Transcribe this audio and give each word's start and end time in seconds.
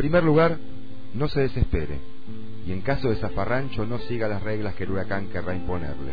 primer 0.00 0.24
lugar, 0.24 0.56
no 1.12 1.28
se 1.28 1.42
desespere 1.42 1.98
y 2.66 2.72
en 2.72 2.80
caso 2.80 3.10
de 3.10 3.16
zafarrancho 3.16 3.84
no 3.84 3.98
siga 3.98 4.28
las 4.28 4.42
reglas 4.42 4.74
que 4.74 4.84
el 4.84 4.92
huracán 4.92 5.26
querrá 5.26 5.54
imponerle. 5.54 6.12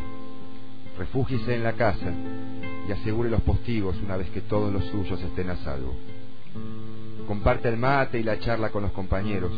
Refúgiese 0.98 1.56
en 1.56 1.64
la 1.64 1.72
casa 1.72 2.12
y 2.86 2.92
asegure 2.92 3.30
los 3.30 3.40
postigos 3.44 3.96
una 4.04 4.18
vez 4.18 4.30
que 4.32 4.42
todos 4.42 4.74
los 4.74 4.84
suyos 4.88 5.22
estén 5.22 5.50
a 5.50 5.56
salvo. 5.64 5.96
Comparte 7.28 7.70
el 7.70 7.78
mate 7.78 8.20
y 8.20 8.24
la 8.24 8.38
charla 8.40 8.72
con 8.72 8.84
los 8.84 8.92
compañeros, 8.92 9.54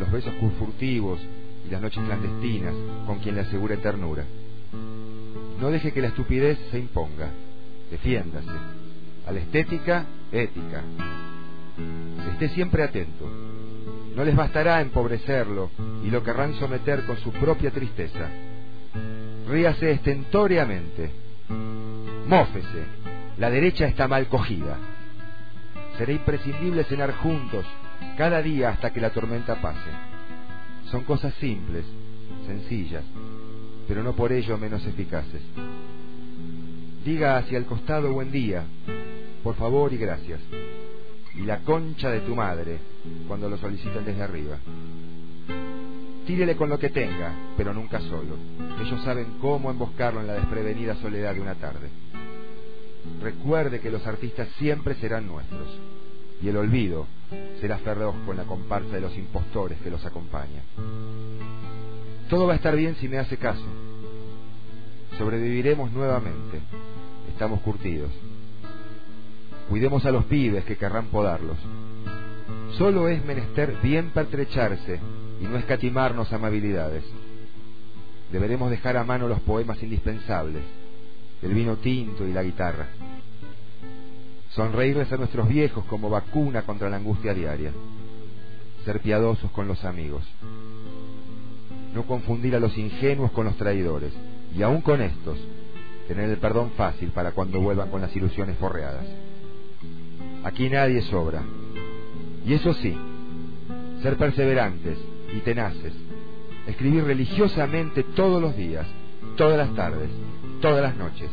los 0.00 0.10
besos 0.10 0.32
furtivos 0.58 1.20
y 1.66 1.70
las 1.70 1.82
noches 1.82 2.02
clandestinas 2.02 2.74
con 3.06 3.18
quien 3.18 3.34
le 3.34 3.42
asegure 3.42 3.76
ternura. 3.76 4.24
No 5.60 5.70
deje 5.70 5.92
que 5.92 6.00
la 6.00 6.08
estupidez 6.08 6.58
se 6.70 6.78
imponga. 6.78 7.28
Defiéndase. 7.90 8.56
A 9.26 9.32
la 9.32 9.40
estética, 9.40 10.06
ética. 10.32 10.82
Esté 12.32 12.48
siempre 12.50 12.82
atento. 12.82 13.28
No 14.14 14.24
les 14.24 14.34
bastará 14.34 14.80
empobrecerlo 14.80 15.70
y 16.04 16.10
lo 16.10 16.22
querrán 16.22 16.54
someter 16.54 17.04
con 17.04 17.16
su 17.18 17.32
propia 17.32 17.70
tristeza. 17.70 18.28
Ríase 19.48 19.92
estentóreamente. 19.92 21.10
Mófese. 22.26 22.84
La 23.38 23.50
derecha 23.50 23.86
está 23.86 24.08
mal 24.08 24.26
cogida. 24.26 24.76
Será 25.96 26.12
imprescindible 26.12 26.84
cenar 26.84 27.12
juntos 27.14 27.64
cada 28.16 28.42
día 28.42 28.70
hasta 28.70 28.92
que 28.92 29.00
la 29.00 29.10
tormenta 29.10 29.60
pase. 29.60 29.90
Son 30.90 31.04
cosas 31.04 31.34
simples, 31.34 31.84
sencillas, 32.46 33.04
pero 33.86 34.02
no 34.02 34.14
por 34.14 34.32
ello 34.32 34.58
menos 34.58 34.86
eficaces. 34.86 35.42
Diga 37.04 37.38
hacia 37.38 37.58
el 37.58 37.66
costado 37.66 38.12
buen 38.12 38.30
día, 38.30 38.64
por 39.42 39.54
favor 39.54 39.92
y 39.92 39.96
gracias. 39.96 40.40
Y 41.34 41.42
la 41.42 41.58
concha 41.60 42.10
de 42.10 42.20
tu 42.20 42.34
madre 42.34 42.78
cuando 43.26 43.48
lo 43.48 43.56
soliciten 43.58 44.04
desde 44.04 44.22
arriba. 44.22 44.58
Tírele 46.26 46.56
con 46.56 46.68
lo 46.68 46.78
que 46.78 46.90
tenga, 46.90 47.32
pero 47.56 47.72
nunca 47.72 48.00
solo. 48.00 48.36
Ellos 48.80 49.02
saben 49.02 49.38
cómo 49.40 49.70
emboscarlo 49.70 50.20
en 50.20 50.26
la 50.26 50.34
desprevenida 50.34 50.94
soledad 50.96 51.34
de 51.34 51.40
una 51.40 51.54
tarde. 51.54 51.88
Recuerde 53.22 53.80
que 53.80 53.90
los 53.90 54.06
artistas 54.06 54.48
siempre 54.58 54.94
serán 54.96 55.26
nuestros, 55.26 55.68
y 56.42 56.48
el 56.48 56.56
olvido 56.56 57.06
será 57.60 57.78
feroz 57.78 58.14
con 58.26 58.36
la 58.36 58.44
comparsa 58.44 58.90
de 58.90 59.00
los 59.00 59.16
impostores 59.16 59.78
que 59.80 59.90
los 59.90 60.04
acompañan. 60.04 60.62
Todo 62.28 62.46
va 62.46 62.52
a 62.52 62.56
estar 62.56 62.76
bien 62.76 62.94
si 62.96 63.08
me 63.08 63.18
hace 63.18 63.38
caso. 63.38 63.64
Sobreviviremos 65.16 65.90
nuevamente. 65.92 66.60
Estamos 67.32 67.60
curtidos. 67.60 68.10
Cuidemos 69.68 70.04
a 70.06 70.10
los 70.10 70.24
pibes 70.24 70.64
que 70.64 70.76
querrán 70.76 71.06
podarlos. 71.06 71.58
Solo 72.78 73.08
es 73.08 73.24
menester 73.24 73.76
bien 73.82 74.10
pertrecharse 74.10 75.00
y 75.40 75.44
no 75.44 75.58
escatimarnos 75.58 76.32
amabilidades. 76.32 77.04
Deberemos 78.32 78.70
dejar 78.70 78.96
a 78.96 79.04
mano 79.04 79.28
los 79.28 79.40
poemas 79.40 79.82
indispensables, 79.82 80.62
el 81.42 81.54
vino 81.54 81.76
tinto 81.76 82.26
y 82.26 82.32
la 82.32 82.42
guitarra. 82.42 82.88
Sonreírles 84.50 85.12
a 85.12 85.16
nuestros 85.16 85.48
viejos 85.48 85.84
como 85.84 86.08
vacuna 86.08 86.62
contra 86.62 86.88
la 86.88 86.96
angustia 86.96 87.34
diaria. 87.34 87.72
Ser 88.84 89.00
piadosos 89.00 89.50
con 89.50 89.68
los 89.68 89.84
amigos. 89.84 90.24
No 91.94 92.04
confundir 92.04 92.56
a 92.56 92.60
los 92.60 92.76
ingenuos 92.76 93.32
con 93.32 93.44
los 93.44 93.56
traidores. 93.56 94.12
Y 94.56 94.62
aún 94.62 94.80
con 94.80 95.02
estos, 95.02 95.38
tener 96.06 96.30
el 96.30 96.38
perdón 96.38 96.70
fácil 96.76 97.10
para 97.10 97.32
cuando 97.32 97.60
vuelvan 97.60 97.90
con 97.90 98.00
las 98.00 98.14
ilusiones 98.16 98.56
forreadas. 98.56 99.06
Aquí 100.44 100.68
nadie 100.68 101.02
sobra. 101.02 101.42
Y 102.46 102.54
eso 102.54 102.72
sí, 102.74 102.96
ser 104.02 104.16
perseverantes 104.16 104.98
y 105.34 105.40
tenaces, 105.40 105.92
escribir 106.66 107.04
religiosamente 107.04 108.02
todos 108.02 108.40
los 108.40 108.56
días, 108.56 108.86
todas 109.36 109.58
las 109.58 109.74
tardes, 109.74 110.08
todas 110.60 110.82
las 110.82 110.96
noches, 110.96 111.30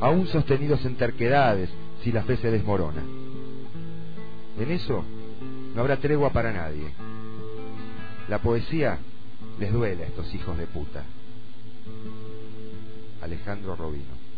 aún 0.00 0.26
sostenidos 0.26 0.84
en 0.84 0.96
terquedades 0.96 1.70
si 2.02 2.12
la 2.12 2.22
fe 2.24 2.36
se 2.36 2.50
desmorona. 2.50 3.02
En 4.58 4.70
eso 4.70 5.04
no 5.74 5.80
habrá 5.80 5.96
tregua 5.96 6.30
para 6.30 6.52
nadie. 6.52 6.92
La 8.28 8.38
poesía 8.38 8.98
les 9.58 9.72
duele 9.72 10.04
a 10.04 10.06
estos 10.06 10.34
hijos 10.34 10.58
de 10.58 10.66
puta. 10.66 11.04
Alejandro 13.22 13.76
Robino. 13.76 14.31